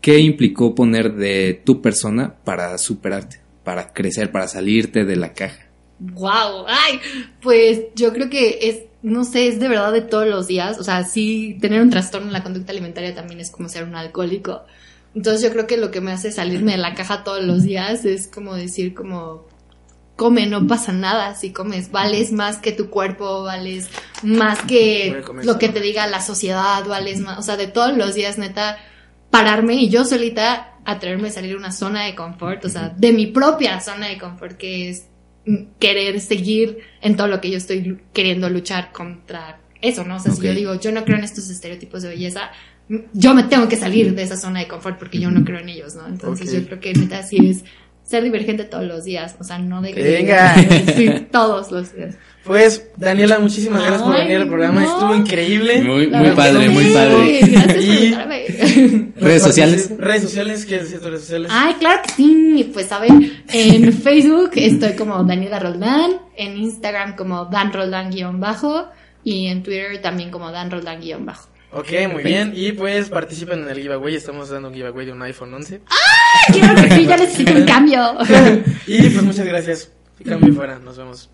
[0.01, 5.67] ¿qué implicó poner de tu persona para superarte, para crecer, para salirte de la caja?
[5.99, 7.01] Wow, ay,
[7.43, 10.79] pues yo creo que es, no sé, es de verdad de todos los días.
[10.79, 13.97] O sea, sí, tener un trastorno en la conducta alimentaria también es como ser un
[13.97, 14.63] alcohólico.
[15.17, 18.05] Entonces yo creo que lo que me hace salirme de la caja todos los días
[18.05, 19.45] es como decir como,
[20.19, 21.37] come, no pasa nada.
[21.37, 23.89] Si comes, vales más que tu cuerpo, vales
[24.25, 28.17] más que lo que te diga la sociedad, vales más, o sea, de todos los
[28.17, 28.79] días, neta,
[29.31, 33.13] pararme y yo solita atreverme a salir de una zona de confort, o sea, de
[33.13, 35.07] mi propia zona de confort, que es
[35.79, 40.17] querer seguir en todo lo que yo estoy queriendo luchar contra eso, ¿no?
[40.17, 42.51] O sea, si yo digo, yo no creo en estos estereotipos de belleza,
[43.13, 45.69] yo me tengo que salir de esa zona de confort porque yo no creo en
[45.69, 46.09] ellos, ¿no?
[46.09, 47.65] Entonces yo creo que neta sí es
[48.09, 50.03] ser divergente todos los días, o sea, no de que...
[50.03, 50.55] Venga.
[50.97, 52.15] Sí, todos los días.
[52.43, 54.81] Pues, Daniela, muchísimas gracias por venir al programa.
[54.81, 54.87] no.
[54.91, 55.83] Estuvo increíble.
[55.83, 57.41] Muy, muy padre, muy sí, padre.
[57.43, 58.45] Gracias por Y- invitarme.
[59.17, 59.93] ¿Redes sociales?
[59.99, 61.51] Redes sociales, ¿qué redes sociales?
[61.53, 62.71] Ay, claro que sí.
[62.73, 63.11] Pues a ver,
[63.53, 68.89] en Facebook estoy como Daniela Roldán, en Instagram como Dan Roldán-bajo
[69.23, 71.51] y en Twitter también como Dan Roldán-bajo.
[71.73, 72.53] Ok, muy bien.
[72.55, 74.15] Y pues participen en el giveaway.
[74.15, 75.83] Estamos dando un giveaway de un iPhone 11.
[76.53, 78.17] Quiero que sí, ya necesito un cambio.
[78.87, 79.93] y pues muchas gracias.
[80.25, 80.79] Cambio fuera.
[80.79, 81.31] Nos vemos.